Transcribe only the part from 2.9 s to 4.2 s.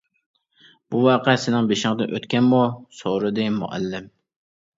-سورىدى مۇئەللىم.